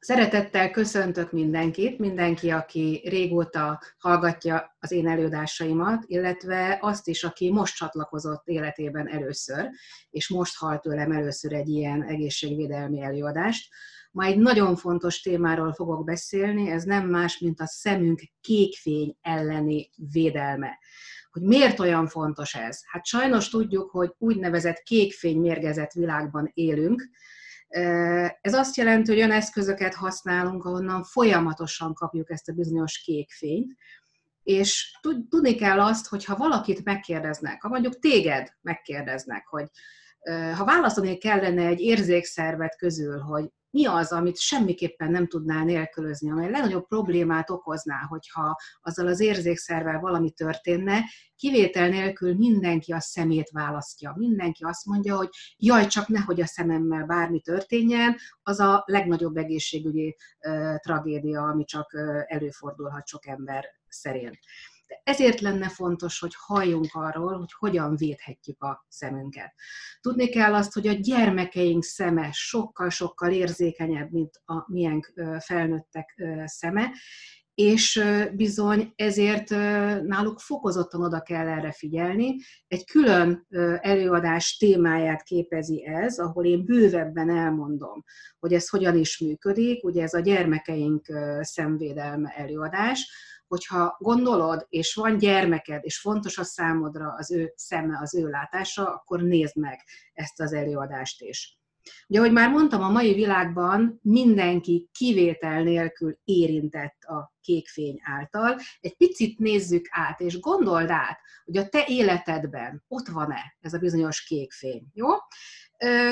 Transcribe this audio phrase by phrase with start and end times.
[0.00, 7.76] Szeretettel köszöntök mindenkit, mindenki, aki régóta hallgatja az én előadásaimat, illetve azt is, aki most
[7.76, 9.68] csatlakozott életében először,
[10.10, 13.68] és most hall tőlem először egy ilyen egészségvédelmi előadást.
[14.10, 19.90] Ma egy nagyon fontos témáról fogok beszélni, ez nem más, mint a szemünk kékfény elleni
[20.12, 20.78] védelme.
[21.30, 22.80] Hogy miért olyan fontos ez?
[22.86, 27.08] Hát sajnos tudjuk, hogy úgynevezett kékfény mérgezett világban élünk,
[28.40, 33.76] ez azt jelenti, hogy olyan eszközöket használunk, ahonnan folyamatosan kapjuk ezt a bizonyos kék fényt,
[34.42, 39.66] és tudni kell azt, hogy ha valakit megkérdeznek, ha mondjuk téged megkérdeznek, hogy
[40.56, 46.50] ha választani kellene egy érzékszervet közül, hogy mi az, amit semmiképpen nem tudnál nélkülözni, amely
[46.50, 51.00] legnagyobb problémát okozná, hogyha azzal az érzékszervel valami történne,
[51.36, 54.14] kivétel nélkül mindenki a szemét választja.
[54.16, 60.16] Mindenki azt mondja, hogy jaj, csak nehogy a szememmel bármi történjen, az a legnagyobb egészségügyi
[60.76, 61.90] tragédia, ami csak
[62.26, 64.38] előfordulhat sok ember szerint.
[65.02, 69.54] Ezért lenne fontos, hogy halljunk arról, hogy hogyan védhetjük a szemünket.
[70.00, 75.04] Tudni kell azt, hogy a gyermekeink szeme sokkal-sokkal érzékenyebb, mint a milyen
[75.38, 76.90] felnőttek szeme,
[77.54, 79.50] és bizony ezért
[80.02, 82.36] náluk fokozottan oda kell erre figyelni.
[82.66, 83.46] Egy külön
[83.80, 88.04] előadás témáját képezi ez, ahol én bővebben elmondom,
[88.38, 89.84] hogy ez hogyan is működik.
[89.84, 91.06] Ugye ez a gyermekeink
[91.40, 93.10] szemvédelme előadás,
[93.48, 98.94] hogyha gondolod, és van gyermeked, és fontos a számodra az ő szeme, az ő látása,
[98.94, 99.80] akkor nézd meg
[100.12, 101.58] ezt az előadást is.
[102.08, 108.58] Ugye, ahogy már mondtam, a mai világban mindenki kivétel nélkül érintett a kékfény által.
[108.80, 113.78] Egy picit nézzük át, és gondold át, hogy a te életedben ott van-e ez a
[113.78, 114.86] bizonyos kékfény.
[114.92, 115.08] Jó?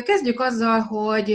[0.02, 1.26] Kezdjük azzal, hogy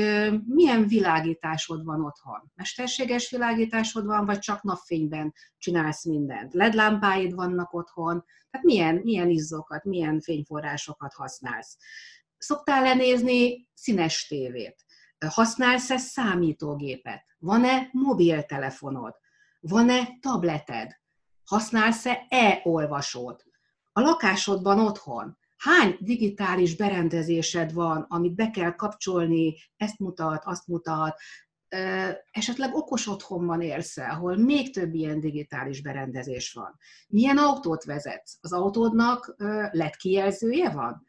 [0.46, 2.52] milyen világításod van otthon.
[2.56, 6.54] Mesterséges világításod van, vagy csak napfényben csinálsz mindent?
[6.54, 11.78] LED lámpáid vannak otthon, tehát milyen, milyen izzókat, milyen fényforrásokat használsz.
[12.38, 14.86] Szoktál lenézni színes tévét?
[15.28, 17.24] Használsz-e számítógépet?
[17.38, 19.16] Van-e mobiltelefonod?
[19.60, 21.00] Van-e tableted?
[21.46, 23.44] Használsz-e e-olvasót?
[23.92, 31.16] A lakásodban otthon hány digitális berendezésed van, amit be kell kapcsolni, ezt mutat, azt mutat,
[32.32, 36.78] esetleg okos otthonban élsz ahol még több ilyen digitális berendezés van.
[37.08, 38.38] Milyen autót vezetsz?
[38.42, 39.36] Az autódnak
[39.72, 41.06] lett kijelzője van?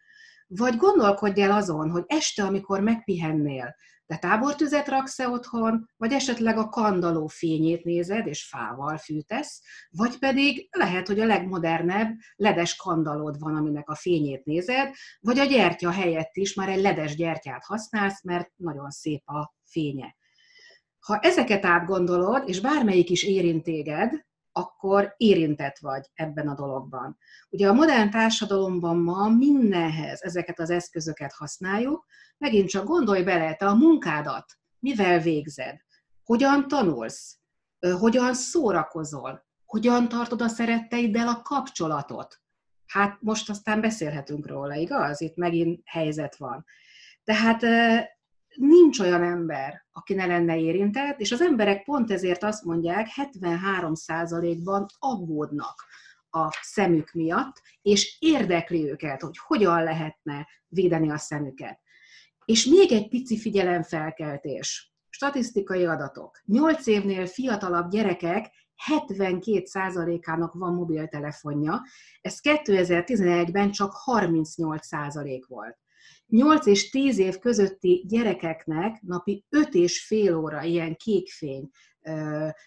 [0.46, 3.74] Vagy gondolkodj el azon, hogy este, amikor megpihennél,
[4.12, 10.68] te tábortüzet raksz-e otthon, vagy esetleg a kandaló fényét nézed, és fával fűtesz, vagy pedig
[10.70, 14.90] lehet, hogy a legmodernebb ledes kandalód van, aminek a fényét nézed,
[15.20, 20.16] vagy a gyertya helyett is már egy ledes gyertyát használsz, mert nagyon szép a fénye.
[20.98, 27.18] Ha ezeket átgondolod, és bármelyik is érint téged, akkor érintett vagy ebben a dologban.
[27.50, 32.06] Ugye a modern társadalomban ma mindenhez ezeket az eszközöket használjuk,
[32.38, 34.44] megint csak gondolj bele, te a munkádat
[34.78, 35.76] mivel végzed,
[36.24, 37.38] hogyan tanulsz,
[37.98, 42.40] hogyan szórakozol, hogyan tartod a szeretteiddel a kapcsolatot.
[42.86, 45.20] Hát most aztán beszélhetünk róla, igaz?
[45.20, 46.64] Itt megint helyzet van.
[47.24, 47.62] Tehát
[48.54, 53.06] nincs olyan ember, aki ne lenne érintett, és az emberek pont ezért azt mondják,
[53.40, 55.84] 73%-ban aggódnak
[56.30, 61.80] a szemük miatt, és érdekli őket, hogy hogyan lehetne védeni a szemüket.
[62.44, 64.92] És még egy pici figyelemfelkeltés.
[65.08, 66.40] Statisztikai adatok.
[66.44, 68.50] 8 évnél fiatalabb gyerekek
[68.90, 71.82] 72%-ának van mobiltelefonja,
[72.20, 75.78] ez 2011-ben csak 38% volt.
[76.26, 81.70] 8 és 10 év közötti gyerekeknek napi 5 és fél óra ilyen kékfény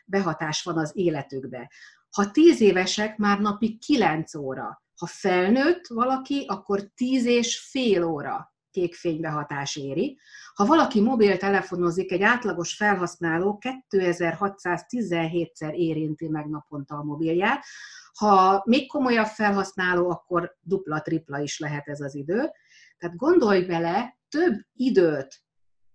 [0.06, 1.72] behatás van az életükbe.
[2.10, 4.84] Ha 10 évesek, már napi 9 óra.
[4.98, 10.20] Ha felnőtt valaki, akkor 10 és fél óra kékfénybehatás éri.
[10.54, 17.66] Ha valaki mobiltelefonozik, egy átlagos felhasználó 2617-szer érinti meg naponta a mobilját.
[18.14, 22.52] Ha még komolyabb felhasználó, akkor dupla-tripla is lehet ez az idő.
[22.98, 25.46] Tehát gondolj bele, több időt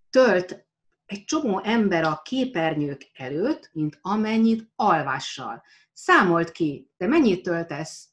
[0.09, 0.65] tölt
[1.05, 5.63] egy csomó ember a képernyők előtt, mint amennyit alvással.
[5.93, 8.09] Számolt ki, de mennyit töltesz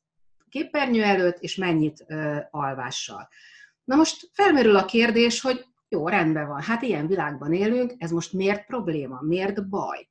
[0.49, 3.29] képernyő előtt, és mennyit ö, alvással.
[3.85, 8.33] Na most felmerül a kérdés, hogy jó, rendben van, hát ilyen világban élünk, ez most
[8.33, 10.09] miért probléma, miért baj?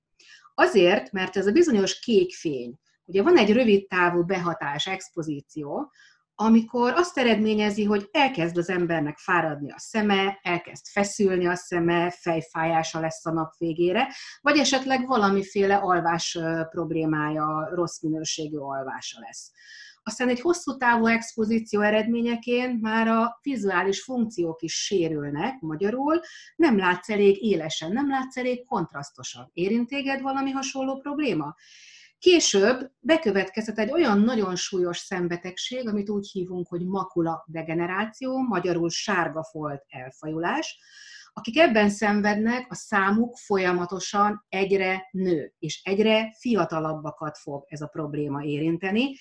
[0.56, 5.92] Azért, mert ez a bizonyos kék fény, ugye van egy rövid távú behatás, expozíció,
[6.40, 13.00] amikor azt eredményezi, hogy elkezd az embernek fáradni a szeme, elkezd feszülni a szeme, fejfájása
[13.00, 14.08] lesz a nap végére,
[14.42, 16.38] vagy esetleg valamiféle alvás
[16.70, 19.52] problémája, rossz minőségű alvása lesz.
[20.04, 26.20] Aztán egy hosszú távú expozíció eredményeként már a vizuális funkciók is sérülnek, magyarul
[26.56, 29.50] nem látsz elég élesen, nem látsz elég kontrasztosan.
[29.54, 31.56] Érint téged valami hasonló probléma?
[32.20, 39.44] Később bekövetkezett egy olyan nagyon súlyos szembetegség, amit úgy hívunk, hogy makula degeneráció, magyarul sárga
[39.44, 40.80] folt elfajulás.
[41.34, 48.44] Akik ebben szenvednek, a számuk folyamatosan egyre nő, és egyre fiatalabbakat fog ez a probléma
[48.44, 49.16] érinteni.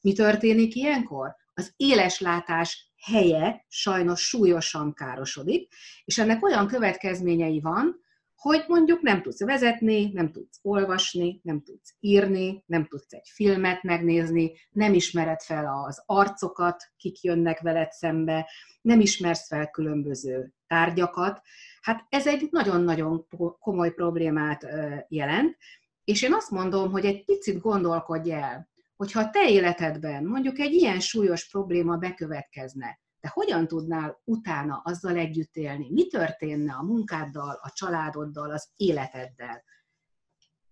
[0.00, 1.34] Mi történik ilyenkor?
[1.54, 5.72] Az éleslátás helye sajnos súlyosan károsodik,
[6.04, 8.00] és ennek olyan következményei van,
[8.40, 13.82] hogy mondjuk nem tudsz vezetni, nem tudsz olvasni, nem tudsz írni, nem tudsz egy filmet
[13.82, 18.50] megnézni, nem ismered fel az arcokat, kik jönnek veled szembe,
[18.80, 21.40] nem ismersz fel különböző tárgyakat.
[21.80, 23.26] Hát ez egy nagyon-nagyon
[23.58, 24.66] komoly problémát
[25.08, 25.56] jelent,
[26.04, 30.72] és én azt mondom, hogy egy picit gondolkodj el, hogyha a te életedben mondjuk egy
[30.72, 35.90] ilyen súlyos probléma bekövetkezne, de hogyan tudnál utána azzal együtt élni?
[35.90, 39.64] Mi történne a munkáddal, a családoddal, az életeddel?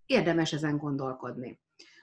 [0.06, 1.60] Érdemes ezen gondolkodni.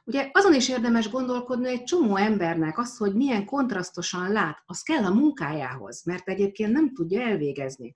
[0.07, 5.03] Ugye azon is érdemes gondolkodni egy csomó embernek az, hogy milyen kontrasztosan lát, az kell
[5.03, 7.93] a munkájához, mert egyébként nem tudja elvégezni.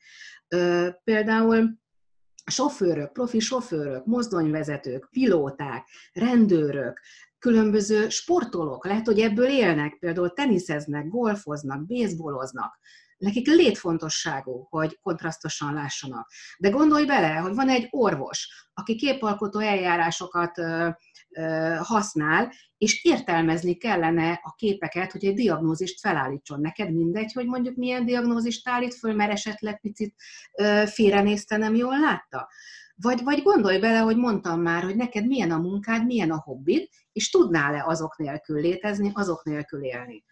[0.47, 1.79] Ö, például
[2.45, 7.01] sofőrök, profi sofőrök, mozdonyvezetők, pilóták, rendőrök,
[7.39, 12.79] különböző sportolók, lehet, hogy ebből élnek, például teniszeznek, golfoznak, baseballoznak,
[13.19, 16.29] nekik létfontosságú, hogy kontrasztosan lássanak.
[16.57, 20.89] De gondolj bele, hogy van egy orvos, aki képalkotó eljárásokat ö,
[21.29, 26.61] ö, használ, és értelmezni kellene a képeket, hogy egy diagnózist felállítson.
[26.61, 30.15] Neked mindegy, hogy mondjuk milyen diagnózist állít föl, mert esetleg picit
[30.53, 32.49] ö, félrenézte, nem jól látta.
[33.01, 36.87] Vagy, vagy gondolj bele, hogy mondtam már, hogy neked milyen a munkád, milyen a hobbid,
[37.11, 40.23] és tudnál-e azok nélkül létezni, azok nélkül élni.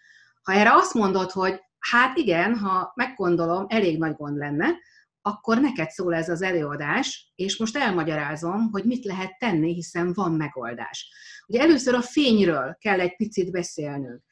[0.43, 4.69] Ha erre azt mondod, hogy hát igen, ha meggondolom, elég nagy gond lenne,
[5.21, 10.31] akkor neked szól ez az előadás, és most elmagyarázom, hogy mit lehet tenni, hiszen van
[10.31, 11.09] megoldás.
[11.47, 14.23] Ugye először a fényről kell egy picit beszélnünk.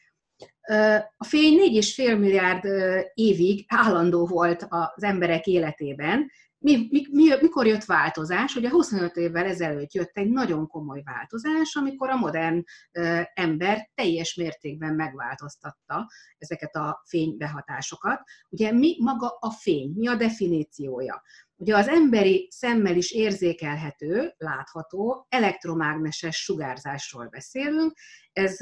[1.18, 2.66] A fény 4,5 milliárd
[3.14, 6.32] évig állandó volt az emberek életében,
[6.66, 8.56] mi, mi, mi, mikor jött változás?
[8.56, 14.36] Ugye 25 évvel ezelőtt jött egy nagyon komoly változás, amikor a modern ö, ember teljes
[14.36, 16.08] mértékben megváltoztatta
[16.38, 18.22] ezeket a fénybehatásokat.
[18.50, 19.94] Ugye mi maga a fény?
[19.96, 21.22] Mi a definíciója?
[21.58, 27.94] Ugye az emberi szemmel is érzékelhető, látható, elektromágneses sugárzásról beszélünk.
[28.34, 28.60] Ez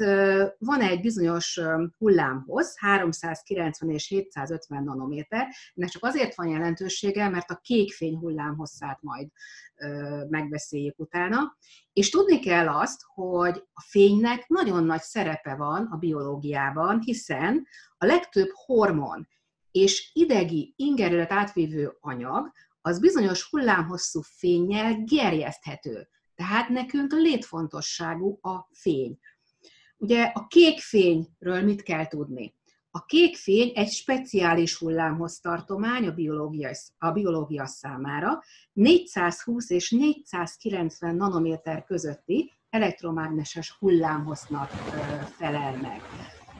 [0.58, 1.60] van egy bizonyos
[1.98, 5.46] hullámhoz, 390 és 750 nanométer.
[5.74, 9.28] Ennek csak azért van jelentősége, mert a kékfény hullámhosszát majd
[10.28, 11.56] megbeszéljük utána.
[11.92, 17.66] És tudni kell azt, hogy a fénynek nagyon nagy szerepe van a biológiában, hiszen
[17.96, 19.28] a legtöbb hormon
[19.70, 22.52] és idegi ingerület átvívő anyag
[22.86, 26.08] az bizonyos hullámhosszú fényjel gerjeszthető.
[26.34, 29.18] Tehát nekünk létfontosságú a fény.
[29.96, 32.54] Ugye a kék fényről mit kell tudni?
[32.90, 38.42] A kék fény egy speciális hullámhoztartomány a biológia, a biológia számára,
[38.72, 44.68] 420 és 490 nanométer közötti elektromágneses hullámhoznak
[45.36, 46.00] felel meg.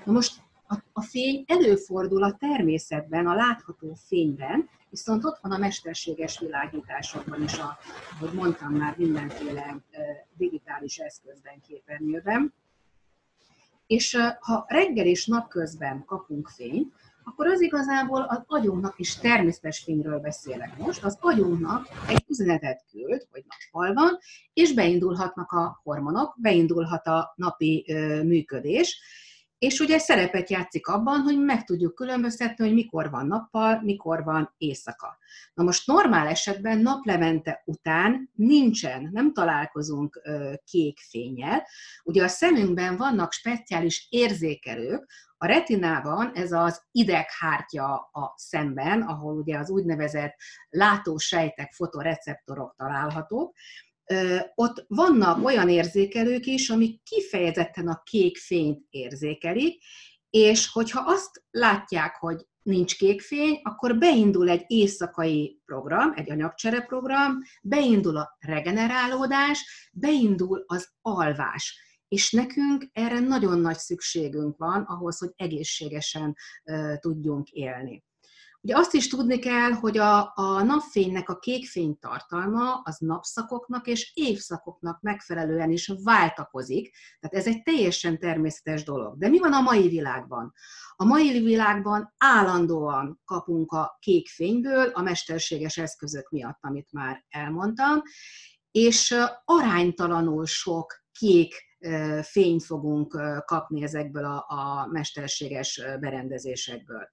[0.04, 5.58] Na most a, a fény előfordul a természetben, a látható fényben, viszont ott van a
[5.58, 7.78] mesterséges világításokban is, a,
[8.14, 9.76] ahogy mondtam már, mindenféle
[10.36, 12.54] digitális eszközben, képernyőben.
[13.86, 16.92] És ha reggel és napközben kapunk fényt,
[17.24, 23.26] akkor az igazából az agyunknak is természetes fényről beszélek most, az agyunknak egy üzenetet küld,
[23.30, 24.18] hogy nappal van,
[24.52, 29.00] és beindulhatnak a hormonok, beindulhat a napi ö, működés,
[29.58, 34.54] és ugye szerepet játszik abban, hogy meg tudjuk különböztetni, hogy mikor van nappal, mikor van
[34.58, 35.18] éjszaka.
[35.54, 40.22] Na most normál esetben naplemente után nincsen, nem találkozunk
[40.64, 41.66] kék fényel.
[42.02, 49.58] Ugye a szemünkben vannak speciális érzékelők, a retinában ez az ideghártya a szemben, ahol ugye
[49.58, 50.34] az úgynevezett
[50.70, 53.54] látósejtek, fotoreceptorok találhatók,
[54.54, 59.82] ott vannak olyan érzékelők is, amik kifejezetten a kék fényt érzékelik,
[60.30, 66.80] és hogyha azt látják, hogy nincs kék fény, akkor beindul egy éjszakai program, egy anyagcsere
[66.80, 71.82] program, beindul a regenerálódás, beindul az alvás.
[72.08, 76.36] és nekünk erre nagyon nagy szükségünk van ahhoz, hogy egészségesen
[77.00, 78.04] tudjunk élni.
[78.64, 84.12] Ugye azt is tudni kell, hogy a, a napfénynek a kékfény tartalma az napszakoknak és
[84.14, 89.18] évszakoknak megfelelően is váltakozik, tehát ez egy teljesen természetes dolog.
[89.18, 90.52] De mi van a mai világban?
[90.96, 98.02] A mai világban állandóan kapunk a kék fényből, a mesterséges eszközök miatt, amit már elmondtam,
[98.70, 101.54] és aránytalanul sok kék
[102.22, 107.08] fényt fogunk kapni ezekből a, a mesterséges berendezésekből.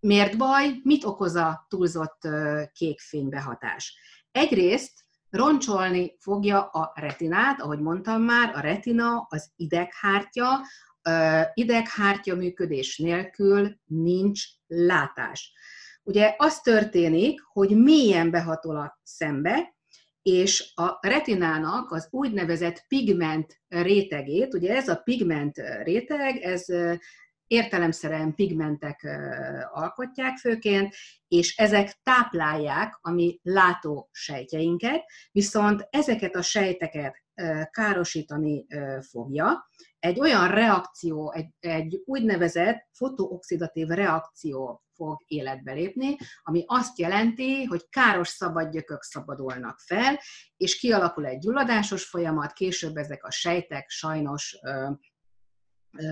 [0.00, 0.80] Miért baj?
[0.82, 2.28] Mit okoz a túlzott
[2.72, 3.98] kék fénybehatás?
[4.30, 10.60] Egyrészt roncsolni fogja a retinát, ahogy mondtam már, a retina, az ideghártya,
[11.54, 15.52] ideghártya működés nélkül nincs látás.
[16.02, 19.76] Ugye az történik, hogy mélyen behatol a szembe,
[20.22, 26.64] és a retinának az úgynevezett pigment rétegét, ugye ez a pigment réteg, ez
[27.48, 29.08] értelemszerűen pigmentek
[29.72, 30.94] alkotják főként,
[31.28, 37.22] és ezek táplálják a mi látó sejtjeinket, viszont ezeket a sejteket
[37.70, 38.66] károsítani
[39.10, 39.68] fogja.
[39.98, 47.88] Egy olyan reakció, egy, egy úgynevezett fotooxidatív reakció fog életbe lépni, ami azt jelenti, hogy
[47.88, 50.20] káros szabadgyökök szabadulnak fel,
[50.56, 54.58] és kialakul egy gyulladásos folyamat, később ezek a sejtek sajnos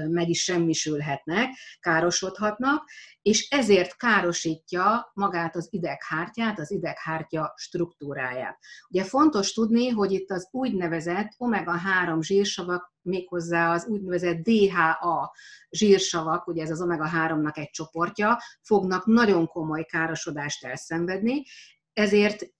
[0.08, 1.48] meg is semmisülhetnek,
[1.80, 2.88] károsodhatnak,
[3.22, 8.58] és ezért károsítja magát az ideghártyát, az ideghártya struktúráját.
[8.88, 15.34] Ugye fontos tudni, hogy itt az úgynevezett omega-3 zsírsavak, méghozzá az úgynevezett DHA
[15.70, 21.42] zsírsavak, ugye ez az omega-3-nak egy csoportja, fognak nagyon komoly károsodást elszenvedni,
[21.92, 22.54] ezért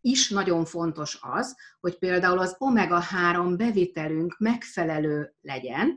[0.00, 5.96] is nagyon fontos az, hogy például az omega-3 bevitelünk megfelelő legyen,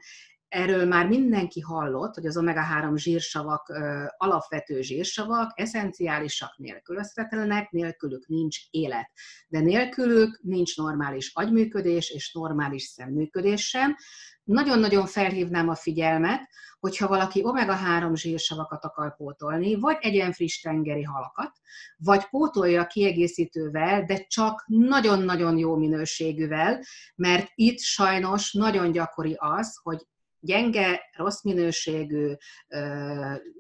[0.52, 3.74] Erről már mindenki hallott, hogy az omega-3 zsírsavak
[4.18, 9.12] alapvető zsírsavak, eszenciálisak nélkülözhetetlenek, nélkülük nincs élet.
[9.48, 13.96] De nélkülük nincs normális agyműködés és normális szemműködés sem.
[14.44, 21.52] Nagyon-nagyon felhívnám a figyelmet, hogyha valaki omega-3 zsírsavakat akar pótolni, vagy egyen friss tengeri halakat,
[21.98, 26.84] vagy pótolja kiegészítővel, de csak nagyon-nagyon jó minőségűvel,
[27.16, 30.10] mert itt sajnos nagyon gyakori az, hogy
[30.42, 32.34] gyenge, rossz minőségű,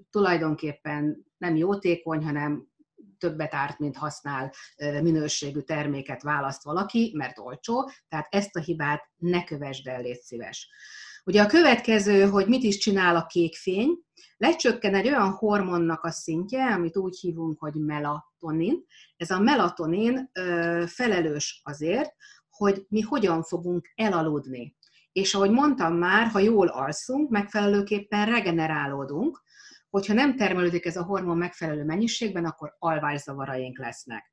[0.10, 2.70] tulajdonképpen nem jótékony, hanem
[3.18, 9.44] többet árt, mint használ minőségű terméket választ valaki, mert olcsó, tehát ezt a hibát ne
[9.44, 10.70] kövesd el, légy szíves.
[11.24, 13.90] Ugye a következő, hogy mit is csinál a kékfény,
[14.38, 18.86] lecsökken egy olyan hormonnak a szintje, amit úgy hívunk, hogy melatonin.
[19.18, 20.32] Ez a melatonin
[20.86, 22.12] felelős azért,
[22.50, 24.76] hogy mi hogyan fogunk elaludni
[25.12, 29.41] és ahogy mondtam már, ha jól alszunk, megfelelőképpen regenerálódunk,
[29.89, 34.32] hogyha nem termelődik ez a hormon megfelelő mennyiségben, akkor alvászavaraink lesznek.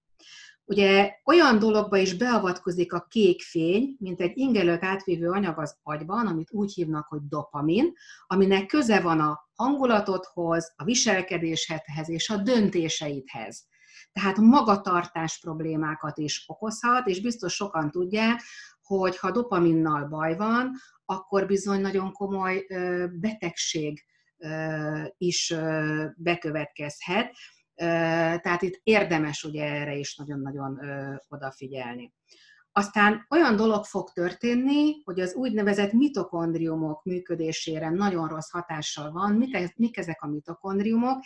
[0.65, 6.27] Ugye olyan dologba is beavatkozik a kék fény, mint egy ingelőt átvívő anyag az agyban,
[6.27, 7.93] amit úgy hívnak, hogy dopamin,
[8.27, 13.67] aminek köze van a hangulatodhoz, a viselkedéshez és a döntéseidhez.
[14.13, 18.43] Tehát magatartás problémákat is okozhat, és biztos sokan tudják,
[18.97, 20.71] hogy ha dopaminnal baj van,
[21.05, 22.67] akkor bizony nagyon komoly
[23.21, 24.05] betegség
[25.17, 25.55] is
[26.17, 27.35] bekövetkezhet.
[28.43, 30.81] Tehát itt érdemes ugye erre is nagyon-nagyon
[31.29, 32.13] odafigyelni.
[32.73, 39.49] Aztán olyan dolog fog történni, hogy az úgynevezett mitokondriumok működésére nagyon rossz hatással van.
[39.77, 41.19] Mik ezek a mitokondriumok?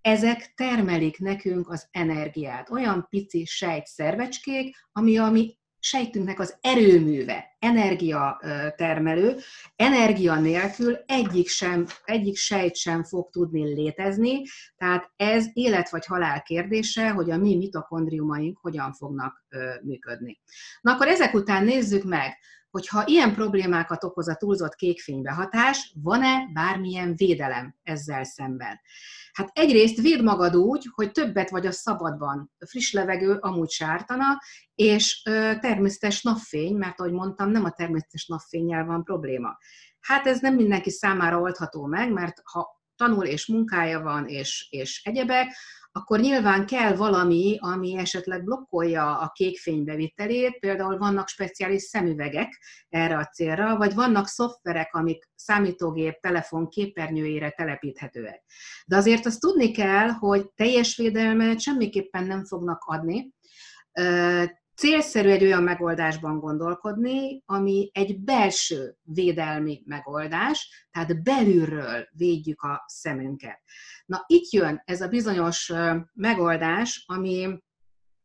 [0.00, 2.70] Ezek termelik nekünk az energiát.
[2.70, 8.40] Olyan pici sejtszervecskék, ami a mi sejtünknek az erőműve, energia
[8.76, 9.36] termelő,
[9.76, 14.42] energia nélkül egyik, sem, egyik sejt sem fog tudni létezni,
[14.76, 19.44] tehát ez élet vagy halál kérdése, hogy a mi mitokondriumaink hogyan fognak
[19.82, 20.40] működni.
[20.80, 22.36] Na akkor ezek után nézzük meg,
[22.70, 28.80] hogyha ilyen problémákat okoz a túlzott kékfénybehatás, van-e bármilyen védelem ezzel szemben?
[29.32, 32.52] Hát egyrészt véd magad úgy, hogy többet vagy a szabadban.
[32.66, 34.24] Friss levegő amúgy sártana,
[34.74, 35.22] és
[35.60, 39.58] természetes napfény, mert ahogy mondtam, nem a természetes napfényjel van probléma.
[40.00, 45.02] Hát ez nem mindenki számára oldható meg, mert ha tanul és munkája van, és, és
[45.04, 45.56] egyebek,
[45.92, 53.16] akkor nyilván kell valami, ami esetleg blokkolja a kék fénybevitelét, például vannak speciális szemüvegek erre
[53.16, 58.42] a célra, vagy vannak szoftverek, amik számítógép, telefon képernyőjére telepíthetőek.
[58.86, 63.32] De azért azt tudni kell, hogy teljes védelmet semmiképpen nem fognak adni,
[64.74, 73.60] célszerű egy olyan megoldásban gondolkodni, ami egy belső védelmi megoldás, tehát belülről védjük a szemünket.
[74.06, 75.72] Na itt jön ez a bizonyos
[76.12, 77.62] megoldás, ami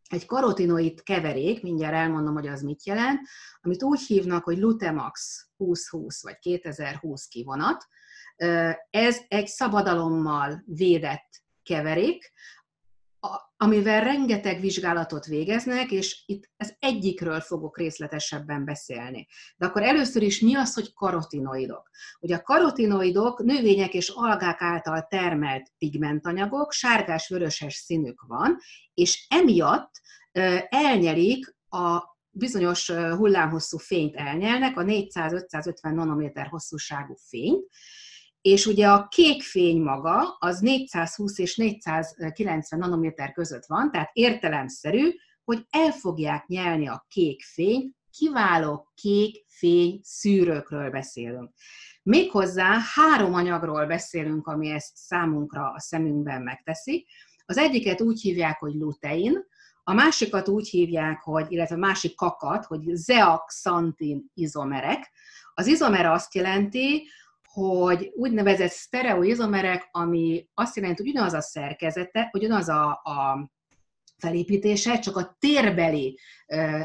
[0.10, 3.20] egy karotinoid keverék, mindjárt elmondom, hogy az mit jelent,
[3.62, 7.86] amit úgy hívnak, hogy Lutemax 2020 vagy 2020 kivonat.
[8.90, 12.32] Ez egy szabadalommal védett keverék,
[13.62, 19.28] amivel rengeteg vizsgálatot végeznek, és itt ez egyikről fogok részletesebben beszélni.
[19.58, 21.90] De akkor először is mi az, hogy karotinoidok?
[22.20, 28.58] Ugye a karotinoidok növények és algák által termelt pigmentanyagok, sárgás-vöröses színük van,
[28.94, 29.92] és emiatt
[30.70, 37.66] elnyelik a bizonyos hullámhosszú fényt elnyelnek, a 400-550 nanométer hosszúságú fényt,
[38.42, 45.12] és ugye a kék fény maga az 420 és 490 nanométer között van, tehát értelemszerű,
[45.44, 51.52] hogy el fogják nyelni a kék fényt, kiváló kék fény szűrőkről beszélünk.
[52.04, 57.08] Méghozzá három anyagról beszélünk, ami ezt számunkra a szemünkben megteszi.
[57.46, 59.48] Az egyiket úgy hívják, hogy lutein,
[59.84, 65.12] a másikat úgy hívják, hogy, illetve a másik kakat, hogy zeaxantin izomerek.
[65.54, 67.08] Az izomer azt jelenti,
[67.54, 73.50] hogy úgynevezett sztereoizomerek, ami azt jelenti, hogy ugyanaz a szerkezete, ugyanaz a, a
[74.18, 76.20] felépítése, csak a térbeli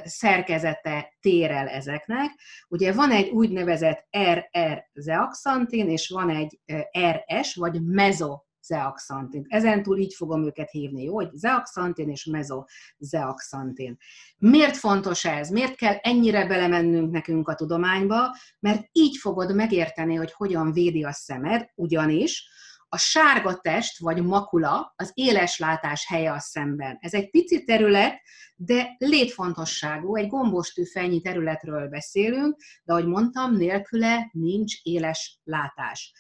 [0.05, 2.31] szerkezete tér el ezeknek.
[2.69, 6.61] Ugye van egy úgynevezett RR zeaxantin, és van egy
[6.99, 9.47] RS, vagy mezo zeaxantint.
[9.49, 11.15] Ezentúl így fogom őket hívni, jó?
[11.15, 13.97] Hogy zeaxantin és mezozeaxantin.
[14.39, 15.49] Miért fontos ez?
[15.49, 18.37] Miért kell ennyire belemennünk nekünk a tudományba?
[18.61, 22.49] Mert így fogod megérteni, hogy hogyan védi a szemed, ugyanis
[22.95, 26.97] a sárga test vagy makula az éles látás helye a szemben.
[27.01, 28.21] Ez egy pici terület,
[28.57, 36.13] de létfontosságú, egy gombostűfejnyi területről beszélünk, de ahogy mondtam, nélküle nincs éles látás.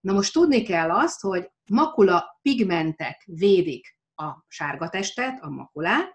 [0.00, 6.14] Na most tudni kell azt, hogy makula pigmentek védik a sárga testet, a makulát,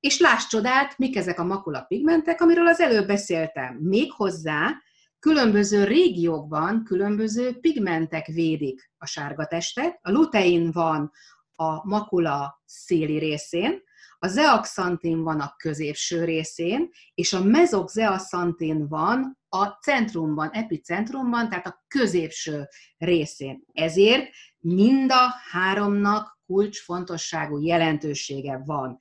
[0.00, 3.74] és láss csodát, mik ezek a makula pigmentek, amiről az előbb beszéltem.
[3.74, 4.74] Méghozzá
[5.18, 9.98] különböző régiókban különböző pigmentek védik a sárga testet.
[10.02, 11.12] A lutein van
[11.56, 13.82] a makula széli részén,
[14.18, 21.84] a zeaxantin van a középső részén, és a mezoxeaxantin van a centrumban, epicentrumban, tehát a
[21.88, 23.64] középső részén.
[23.72, 28.98] Ezért mind a háromnak kulcsfontosságú jelentősége van.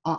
[0.00, 0.18] A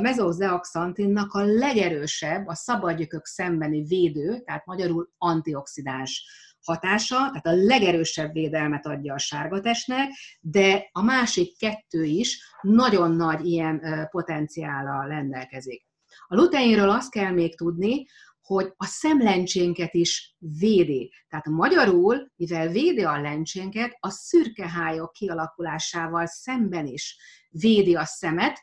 [0.00, 6.24] mezoxeaxantinnak a legerősebb, a szabadgyökök szembeni védő, tehát magyarul antioxidáns
[6.64, 13.46] hatása, tehát a legerősebb védelmet adja a sárgatestnek, de a másik kettő is nagyon nagy
[13.46, 15.86] ilyen potenciállal rendelkezik.
[16.26, 18.06] A luteinről azt kell még tudni,
[18.42, 21.12] hogy a szemlencsénket is védi.
[21.28, 27.16] Tehát magyarul, mivel védi a lencsénket, a szürkehályok kialakulásával szemben is
[27.48, 28.62] védi a szemet,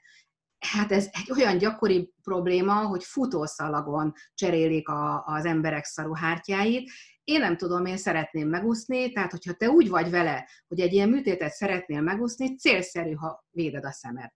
[0.59, 6.91] Hát ez egy olyan gyakori probléma, hogy futószalagon cserélik a, az emberek szaruhártyáit.
[7.23, 11.09] Én nem tudom, én szeretném megúszni, tehát hogyha te úgy vagy vele, hogy egy ilyen
[11.09, 14.29] műtétet szeretnél megúszni, célszerű, ha véded a szemed.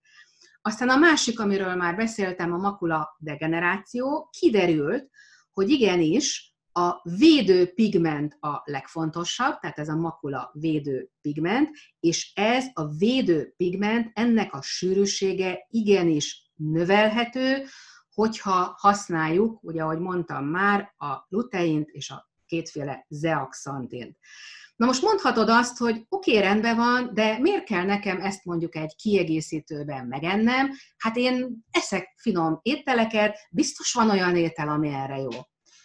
[0.60, 5.08] Aztán a másik, amiről már beszéltem, a makula degeneráció, kiderült,
[5.54, 12.64] hogy igenis a védő pigment a legfontosabb, tehát ez a makula védő pigment, és ez
[12.72, 17.64] a védő pigment, ennek a sűrűsége igenis növelhető,
[18.14, 24.16] hogyha használjuk, ugye ahogy mondtam már, a luteint és a kétféle zeaxantint.
[24.76, 28.76] Na most mondhatod azt, hogy oké, okay, rendben van, de miért kell nekem ezt mondjuk
[28.76, 30.70] egy kiegészítőben megennem?
[30.96, 35.30] Hát én eszek finom ételeket, biztos van olyan étel, ami erre jó.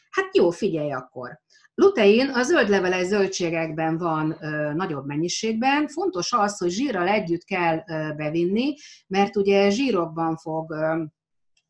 [0.10, 1.40] Hát jó, figyelj akkor.
[1.74, 5.88] Lutein a zöldleveles zöldségekben van ö, nagyobb mennyiségben.
[5.88, 8.74] Fontos az, hogy zsírral együtt kell ö, bevinni,
[9.08, 11.04] mert ugye zsírokban fog ö,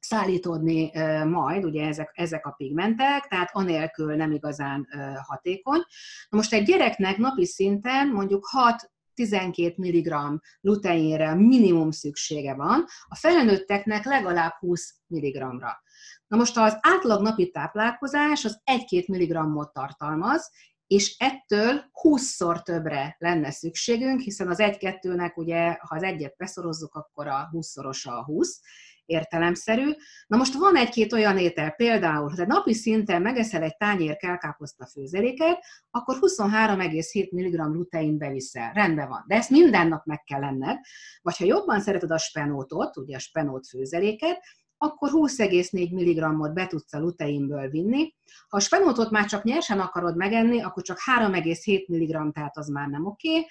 [0.09, 0.91] szállítódni
[1.25, 4.87] majd, ugye ezek, ezek a pigmentek, tehát anélkül nem igazán
[5.27, 5.81] hatékony.
[6.29, 13.15] Na most egy gyereknek napi szinten mondjuk 6 12 mg luteinre minimum szüksége van, a
[13.15, 15.81] felnőtteknek legalább 20 mg-ra.
[16.27, 20.51] Na most az átlag napi táplálkozás az 1-2 mg-ot tartalmaz,
[20.87, 27.27] és ettől 20-szor többre lenne szükségünk, hiszen az 1-2-nek ugye, ha az egyet beszorozzuk, akkor
[27.27, 28.61] a 20-szorosa a 20,
[29.09, 29.91] értelemszerű.
[30.27, 35.59] Na most van egy-két olyan étel, például, ha napi szinten megeszel egy tányér kelkáposzta főzeléket,
[35.91, 38.71] akkor 23,7 mg lutein beviszel.
[38.73, 39.23] Rendben van.
[39.27, 40.77] De ezt minden nap meg kell lenned.
[41.21, 44.39] Vagy ha jobban szereted a spenótot, ugye a spenót főzeléket,
[44.81, 48.13] akkor 20,4 mg-ot be tudsz a luteinből vinni.
[48.47, 52.87] Ha a spenótot már csak nyersen akarod megenni, akkor csak 3,7 mg, tehát az már
[52.87, 53.29] nem oké.
[53.29, 53.45] Okay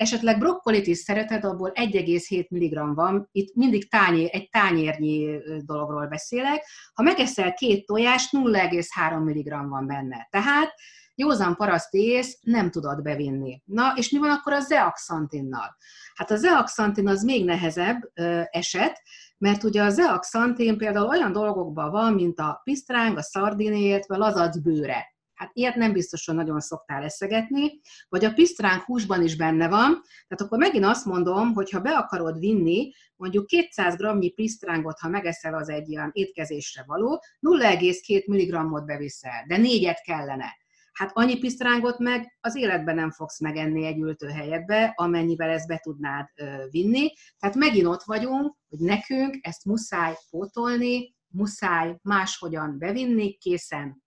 [0.00, 6.64] esetleg brokkolit is szereted, abból 1,7 mg van, itt mindig tányér, egy tányérnyi dologról beszélek.
[6.94, 10.28] Ha megeszel két tojást, 0,3 mg van benne.
[10.30, 10.72] Tehát
[11.14, 13.62] józan paraszt ész nem tudod bevinni.
[13.64, 15.76] Na, és mi van akkor a zeaxantinnal?
[16.14, 19.02] Hát a zeaxantin az még nehezebb ö, eset,
[19.38, 24.58] mert ugye a zeaxantin például olyan dolgokban van, mint a pisztráng, a szardiné, vagy lazac
[24.58, 25.18] bőre.
[25.40, 30.02] Hát ilyet nem biztos, hogy nagyon szoktál eszegetni, vagy a pisztránk húsban is benne van,
[30.28, 35.08] tehát akkor megint azt mondom, hogy ha be akarod vinni, mondjuk 200 g pisztrángot, ha
[35.08, 40.56] megeszel, az egy ilyen étkezésre való, 0,2 mg-ot beviszel, de négyet kellene.
[40.92, 46.26] Hát annyi pisztrángot meg az életben nem fogsz megenni egy ültőhelyetbe, amennyivel ezt be tudnád
[46.70, 47.12] vinni.
[47.38, 54.02] Tehát megint ott vagyunk, hogy nekünk ezt muszáj pótolni, muszáj máshogyan bevinni, készen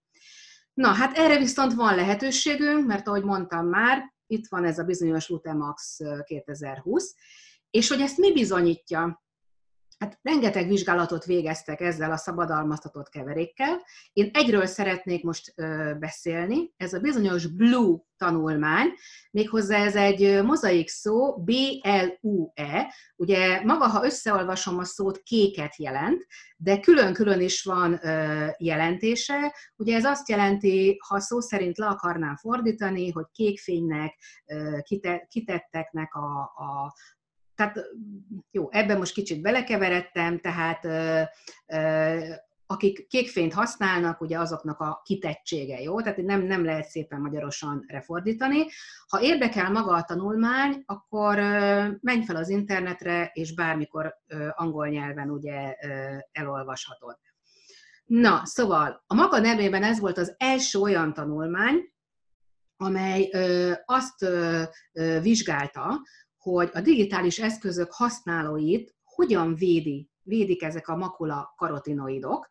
[0.73, 5.29] Na, hát erre viszont van lehetőségünk, mert ahogy mondtam már, itt van ez a bizonyos
[5.29, 7.15] Lutemax 2020,
[7.69, 9.22] és hogy ezt mi bizonyítja?
[10.03, 13.81] Hát rengeteg vizsgálatot végeztek ezzel a szabadalmaztatott keverékkel.
[14.13, 15.53] Én egyről szeretnék most
[15.99, 18.87] beszélni, ez a bizonyos Blue tanulmány,
[19.31, 26.25] méghozzá ez egy mozaik szó, B-L-U-E, ugye maga, ha összeolvasom a szót, kéket jelent,
[26.57, 27.99] de külön-külön is van
[28.57, 29.55] jelentése.
[29.75, 34.13] Ugye ez azt jelenti, ha szó szerint le akarnám fordítani, hogy kékfénynek,
[35.27, 36.93] kitetteknek a, a,
[37.55, 37.79] tehát
[38.51, 40.87] jó, ebben most kicsit belekeveredtem, tehát
[42.65, 46.01] akik kékfényt használnak, ugye azoknak a kitettsége, jó?
[46.01, 48.65] Tehát nem, nem lehet szépen magyarosan refordítani.
[49.07, 51.35] Ha érdekel maga a tanulmány, akkor
[52.01, 54.15] menj fel az internetre, és bármikor
[54.49, 55.73] angol nyelven ugye
[56.31, 57.17] elolvashatod.
[58.05, 61.91] Na, szóval a maga nevében ez volt az első olyan tanulmány,
[62.77, 63.29] amely
[63.85, 64.25] azt
[65.21, 66.01] vizsgálta,
[66.43, 72.49] hogy a digitális eszközök használóit hogyan védi, védik ezek a makula karotinoidok.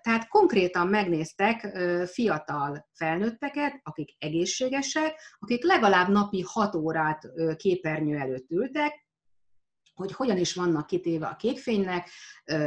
[0.00, 9.06] Tehát konkrétan megnéztek fiatal felnőtteket, akik egészségesek, akik legalább napi 6 órát képernyő előtt ültek,
[9.94, 12.10] hogy hogyan is vannak kitéve a kékfénynek,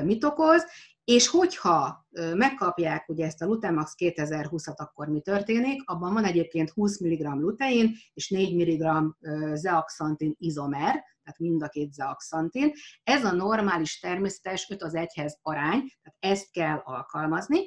[0.03, 0.65] mit okoz,
[1.03, 5.89] és hogyha megkapják ugye ezt a Lutemax 2020-at, akkor mi történik?
[5.89, 9.15] Abban van egyébként 20 mg lutein és 4 mg
[9.53, 12.71] zeaxantin izomer, tehát mind a két zeaxantin.
[13.03, 17.59] Ez a normális természetes 5 az 1-hez arány, tehát ezt kell alkalmazni.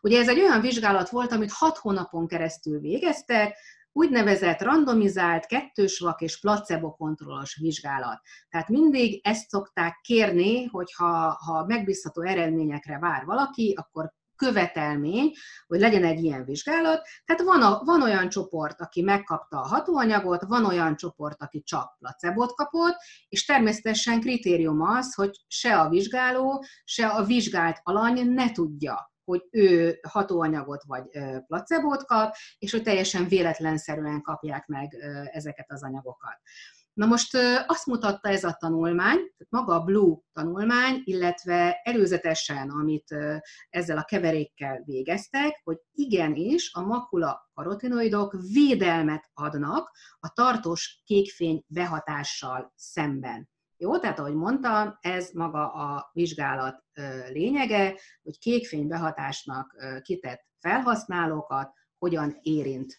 [0.00, 3.56] Ugye ez egy olyan vizsgálat volt, amit 6 hónapon keresztül végeztek,
[3.98, 8.20] úgynevezett randomizált, kettős vak és placebo kontrollos vizsgálat.
[8.48, 15.32] Tehát mindig ezt szokták kérni, hogy ha, ha megbízható eredményekre vár valaki, akkor követelmény,
[15.66, 17.02] hogy legyen egy ilyen vizsgálat.
[17.24, 21.96] Tehát van, a, van olyan csoport, aki megkapta a hatóanyagot, van olyan csoport, aki csak
[21.98, 22.96] placebot kapott,
[23.28, 29.46] és természetesen kritérium az, hogy se a vizsgáló, se a vizsgált alany ne tudja, hogy
[29.50, 31.04] ő hatóanyagot vagy
[31.46, 34.94] placebót kap, és hogy teljesen véletlenszerűen kapják meg
[35.32, 36.40] ezeket az anyagokat.
[36.92, 37.36] Na most
[37.66, 43.14] azt mutatta ez a tanulmány, maga a Blue tanulmány, illetve előzetesen, amit
[43.68, 52.72] ezzel a keverékkel végeztek, hogy igenis a makula karotinoidok védelmet adnak a tartós kékfény behatással
[52.76, 53.48] szemben.
[53.80, 56.84] Jó, tehát ahogy mondtam, ez maga a vizsgálat
[57.28, 62.96] lényege, hogy kékfénybehatásnak kitett felhasználókat hogyan érint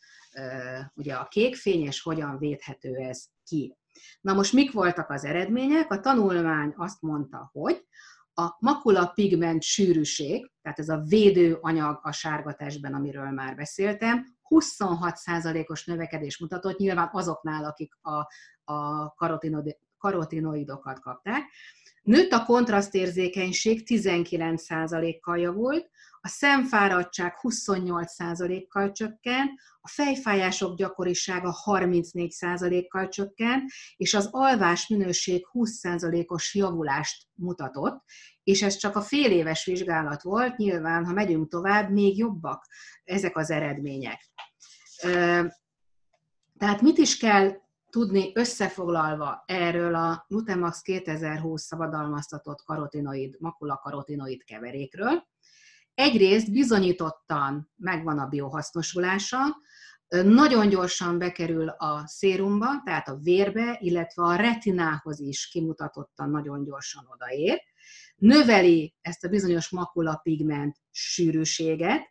[0.93, 3.77] ugye a kékfény, és hogyan védhető ez ki.
[4.21, 5.91] Na most mik voltak az eredmények?
[5.91, 7.87] A tanulmány azt mondta, hogy
[8.33, 16.37] a makula pigment sűrűség, tehát ez a védőanyag a sárgatestben, amiről már beszéltem, 26%-os növekedés
[16.37, 18.27] mutatott, nyilván azoknál, akik a,
[18.73, 19.13] a
[19.99, 21.43] karotinoidokat kapták.
[22.01, 25.89] Nőtt a kontrasztérzékenység, 19%-kal javult,
[26.21, 29.49] a szemfáradtság 28%-kal csökken,
[29.81, 38.03] a fejfájások gyakorisága 34%-kal csökken, és az alvás minőség 20%-os javulást mutatott,
[38.43, 42.65] és ez csak a fél éves vizsgálat volt, nyilván, ha megyünk tovább, még jobbak
[43.03, 44.29] ezek az eredmények.
[46.57, 47.53] Tehát mit is kell
[47.89, 55.27] tudni összefoglalva erről a Lutemax 2020 szabadalmaztatott karotinoid, makulakarodinoid keverékről.
[55.93, 59.37] Egyrészt bizonyítottan megvan a biohasznosulása,
[60.09, 67.07] nagyon gyorsan bekerül a szérumba, tehát a vérbe, illetve a retinához is kimutatottan nagyon gyorsan
[67.13, 67.61] odaér.
[68.15, 72.01] növeli ezt a bizonyos makulapigment sűrűséget,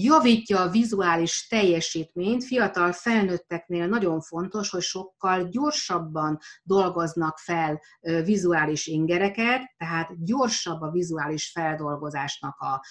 [0.00, 2.44] javítja a vizuális teljesítményt.
[2.44, 11.50] Fiatal felnőtteknél nagyon fontos, hogy sokkal gyorsabban dolgoznak fel vizuális ingereket, tehát gyorsabb a vizuális
[11.50, 12.84] feldolgozásnak a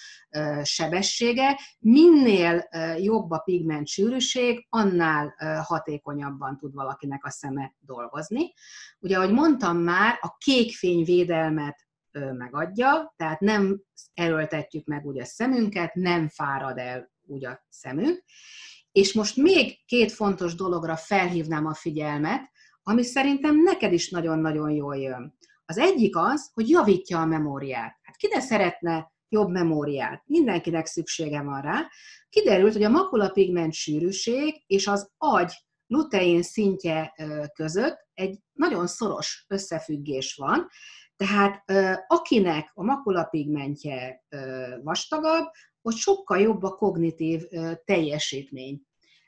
[0.62, 1.58] sebessége.
[1.78, 2.68] Minél
[2.98, 5.34] jobb a pigment sűrűség, annál
[5.66, 8.52] hatékonyabban tud valakinek a szeme dolgozni.
[8.98, 11.87] Ugye, ahogy mondtam már, a kékfényvédelmet
[12.36, 13.82] megadja, tehát nem
[14.14, 18.24] erőltetjük meg úgy a szemünket, nem fárad el úgy a szemünk.
[18.92, 22.40] És most még két fontos dologra felhívnám a figyelmet,
[22.82, 25.36] ami szerintem neked is nagyon-nagyon jól jön.
[25.64, 27.98] Az egyik az, hogy javítja a memóriát.
[28.02, 30.22] Hát ki ne szeretne jobb memóriát?
[30.26, 31.88] Mindenkinek szüksége van rá.
[32.28, 35.52] Kiderült, hogy a makulapigment sűrűség és az agy
[35.86, 37.14] lutein szintje
[37.54, 40.68] között egy nagyon szoros összefüggés van,
[41.18, 41.64] tehát
[42.06, 44.24] akinek a makulapigmentje
[44.82, 45.46] vastagabb,
[45.82, 47.42] hogy sokkal jobb a kognitív
[47.84, 48.82] teljesítmény.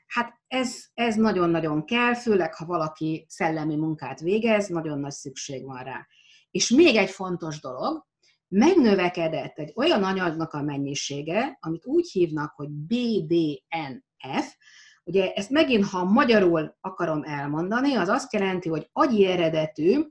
[0.07, 5.83] Hát ez, ez nagyon-nagyon kell, főleg ha valaki szellemi munkát végez, nagyon nagy szükség van
[5.83, 6.07] rá.
[6.51, 8.05] És még egy fontos dolog,
[8.47, 14.55] megnövekedett egy olyan anyagnak a mennyisége, amit úgy hívnak, hogy BDNF,
[15.03, 20.01] ugye ezt megint, ha magyarul akarom elmondani, az azt jelenti, hogy agyi eredetű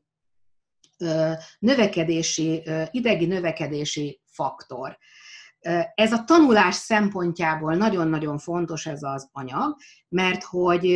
[1.59, 4.99] növekedési, idegi növekedési faktor.
[5.95, 9.77] Ez a tanulás szempontjából nagyon-nagyon fontos ez az anyag,
[10.09, 10.87] mert hogy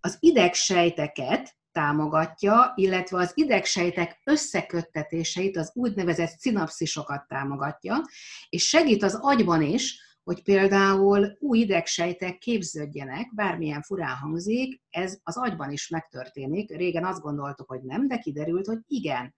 [0.00, 8.00] az idegsejteket támogatja, illetve az idegsejtek összeköttetéseit, az úgynevezett szinapszisokat támogatja,
[8.48, 15.36] és segít az agyban is, hogy például új idegsejtek képződjenek, bármilyen furán hangzik, ez az
[15.36, 16.70] agyban is megtörténik.
[16.70, 19.34] Régen azt gondoltuk, hogy nem, de kiderült, hogy igen.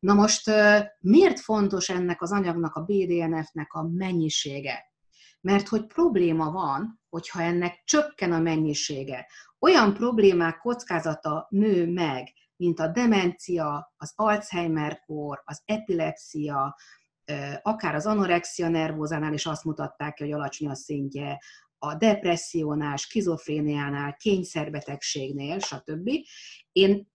[0.00, 0.50] Na most
[0.98, 4.88] miért fontos ennek az anyagnak, a BDNF-nek a mennyisége?
[5.40, 9.26] Mert hogy probléma van, hogyha ennek csökken a mennyisége.
[9.58, 16.76] Olyan problémák kockázata nő meg, mint a demencia, az Alzheimer-kór, az epilepsia,
[17.62, 21.38] akár az anorexia nervózánál is azt mutatták ki, hogy alacsony a szintje,
[21.78, 26.10] a depressziónál, skizofréniánál, kényszerbetegségnél, stb.
[26.72, 27.08] Én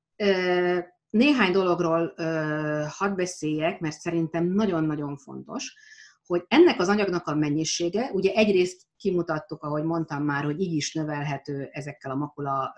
[1.10, 2.14] néhány dologról
[2.88, 5.74] hadd beszéljek, mert szerintem nagyon-nagyon fontos,
[6.26, 10.94] hogy ennek az anyagnak a mennyisége, ugye egyrészt kimutattuk, ahogy mondtam már, hogy így is
[10.94, 12.76] növelhető ezekkel a makula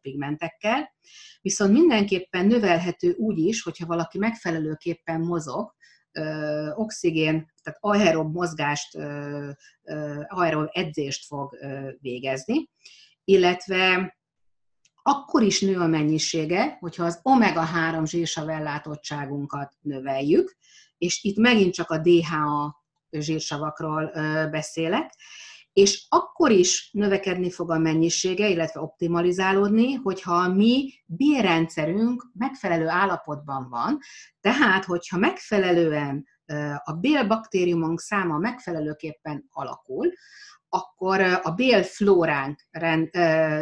[0.00, 0.94] pigmentekkel,
[1.40, 5.74] viszont mindenképpen növelhető úgy is, hogyha valaki megfelelőképpen mozog,
[6.74, 8.98] oxigén, tehát aerob mozgást,
[10.26, 11.58] aerob edzést fog
[12.00, 12.70] végezni,
[13.24, 14.14] illetve
[15.02, 20.56] akkor is nő a mennyisége, hogyha az omega-3 zsírsav ellátottságunkat növeljük,
[20.98, 24.10] és itt megint csak a DHA zsírsavakról
[24.50, 25.14] beszélek,
[25.76, 33.68] és akkor is növekedni fog a mennyisége, illetve optimalizálódni, hogyha a mi bélrendszerünk megfelelő állapotban
[33.68, 33.98] van,
[34.40, 36.26] tehát hogyha megfelelően
[36.84, 40.12] a bélbaktériumunk száma megfelelőképpen alakul,
[40.68, 42.60] akkor a bélflóránk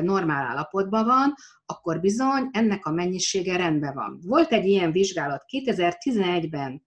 [0.03, 1.35] normál állapotban van,
[1.67, 4.19] akkor bizony ennek a mennyisége rendben van.
[4.23, 6.85] Volt egy ilyen vizsgálat, 2011-ben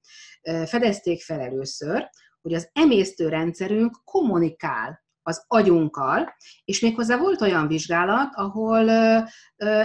[0.66, 2.10] fedezték fel először,
[2.42, 6.36] hogy az emésztőrendszerünk kommunikál az agyunkkal,
[6.66, 8.90] és méghozzá volt olyan vizsgálat, ahol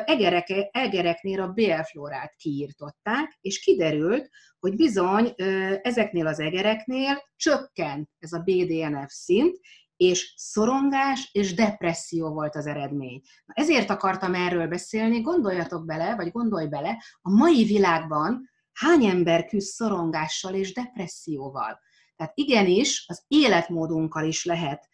[0.04, 4.28] egerek, egereknél a bélflórát kiírtották, és kiderült,
[4.58, 5.34] hogy bizony
[5.82, 9.58] ezeknél az egereknél csökkent ez a BDNF szint,
[9.96, 13.20] és szorongás és depresszió volt az eredmény.
[13.44, 19.44] Na, ezért akartam erről beszélni, gondoljatok bele, vagy gondolj bele, a mai világban hány ember
[19.44, 21.80] küzd szorongással és depresszióval.
[22.16, 24.90] Tehát igenis, az életmódunkkal is lehet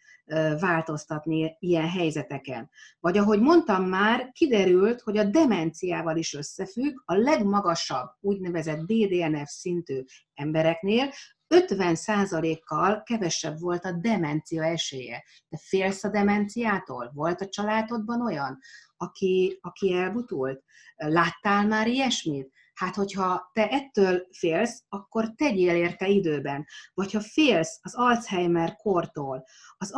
[0.59, 2.69] változtatni ilyen helyzeteken.
[2.99, 10.03] Vagy ahogy mondtam már, kiderült, hogy a demenciával is összefügg, a legmagasabb úgynevezett BDNF szintű
[10.33, 11.11] embereknél
[11.55, 15.23] 50%-kal kevesebb volt a demencia esélye.
[15.49, 17.11] De félsz a demenciától?
[17.13, 18.59] Volt a családodban olyan,
[18.97, 20.63] aki, aki elbutult?
[20.95, 22.51] Láttál már ilyesmit?
[22.79, 26.65] Hát, hogyha te ettől félsz, akkor tegyél érte időben.
[26.93, 29.45] Vagy ha félsz az Alzheimer kortól,
[29.77, 29.91] az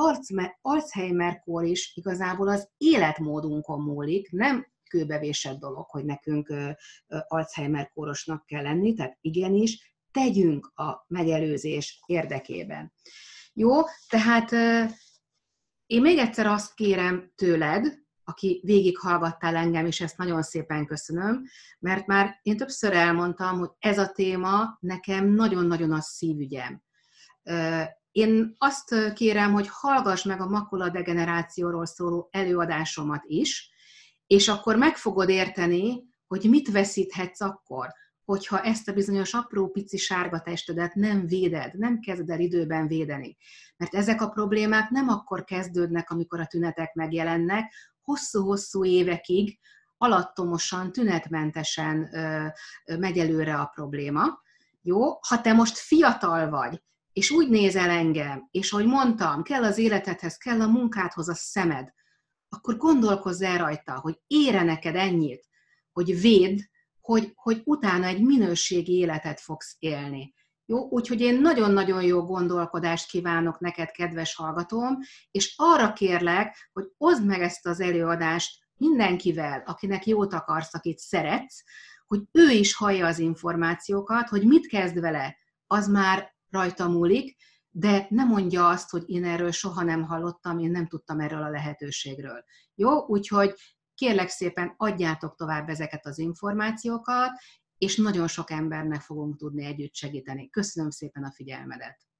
[0.62, 6.54] Alzheimer kor is igazából az életmódunkon múlik, nem kőbevésett dolog, hogy nekünk
[7.28, 12.94] Alzheimer kórosnak kell lenni, tehát igenis, tegyünk a megelőzés érdekében.
[13.54, 14.52] Jó, tehát
[15.86, 21.44] én még egyszer azt kérem tőled, aki végighallgattál engem, és ezt nagyon szépen köszönöm,
[21.80, 26.84] mert már én többször elmondtam, hogy ez a téma nekem nagyon-nagyon a szívügyem.
[28.12, 33.72] Én azt kérem, hogy hallgass meg a makula degenerációról szóló előadásomat is,
[34.28, 37.94] és akkor meg fogod érteni, hogy mit veszíthetsz akkor,
[38.32, 43.38] hogyha ezt a bizonyos apró pici sárga testedet nem véded, nem kezded el időben védeni.
[43.78, 49.60] Mert ezek a problémák nem akkor kezdődnek, amikor a tünetek megjelennek, hosszú-hosszú évekig
[49.98, 52.48] alattomosan, tünetmentesen ö,
[52.86, 54.42] ö, megy előre a probléma.
[54.82, 56.82] Jó, ha te most fiatal vagy,
[57.14, 61.94] és úgy nézel engem, és ahogy mondtam, kell az életedhez, kell a munkádhoz a szemed,
[62.50, 65.48] akkor gondolkozz el rajta, hogy ére neked ennyit,
[65.92, 66.70] hogy véd,
[67.02, 70.34] hogy, hogy utána egy minőségi életet fogsz élni.
[70.66, 70.90] Jó?
[70.90, 74.98] Úgyhogy én nagyon-nagyon jó gondolkodást kívánok neked, kedves hallgatóm,
[75.32, 81.64] és arra kérlek, hogy oszd meg ezt az előadást mindenkivel, akinek jót akarsz, akit szeretsz,
[82.06, 85.38] hogy ő is hallja az információkat, hogy mit kezd vele,
[85.68, 87.38] az már rajta múlik,
[87.70, 91.50] de ne mondja azt, hogy én erről soha nem hallottam, én nem tudtam erről a
[91.50, 92.44] lehetőségről.
[92.76, 93.06] Jó?
[93.06, 93.54] Úgyhogy
[93.94, 97.32] kérlek szépen adjátok tovább ezeket az információkat,
[97.78, 100.50] és nagyon sok embernek fogunk tudni együtt segíteni.
[100.50, 102.11] Köszönöm szépen a figyelmedet!